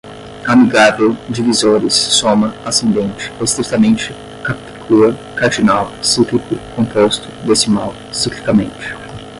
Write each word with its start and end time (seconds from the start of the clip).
amigável, 0.47 1.15
divisores, 1.29 1.93
soma, 1.93 2.55
ascendente, 2.65 3.31
estritamente, 3.39 4.11
capicua, 4.43 5.13
cardinal, 5.35 5.91
cíclico, 6.01 6.55
composto, 6.75 7.27
decimal, 7.45 7.93
ciclicamente 8.11 8.95